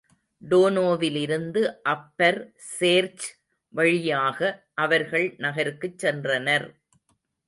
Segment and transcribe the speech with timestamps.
[0.41, 2.39] டோனோவிலிருந்து upper
[2.55, 3.25] church
[3.73, 4.39] வழியாக
[4.73, 6.67] அவர்கள் நகருக்குச் சென்றனர்.